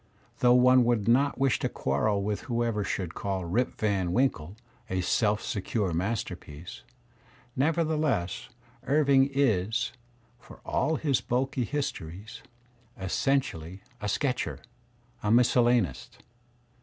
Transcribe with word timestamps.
Though 0.39 0.55
one 0.55 0.83
would 0.85 1.07
not 1.07 1.37
wish 1.37 1.59
to 1.59 1.69
quarrel 1.69 2.23
with 2.23 2.41
whoever 2.49 2.83
should 2.83 3.13
call 3.13 3.45
"Rip 3.45 3.75
Van 3.79 4.11
Winkle" 4.13 4.55
a 4.89 5.01
self 5.01 5.43
secure 5.43 5.93
masterpiece, 5.93 6.81
never 7.55 7.85
theless 7.85 8.49
Irving 8.87 9.29
is, 9.31 9.91
for 10.39 10.59
all 10.65 10.95
his 10.95 11.21
bulky 11.21 11.67
histo>ries, 11.67 12.41
essentially 12.99 13.83
a 14.01 14.09
sketcher, 14.09 14.57
a 15.21 15.29
miscellanist. 15.29 16.17